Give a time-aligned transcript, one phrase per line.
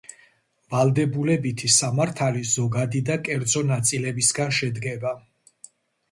[0.75, 5.13] ვალდებულებითი სამართალი ზოგადი და კერძო ნაწილებისგან შედგება.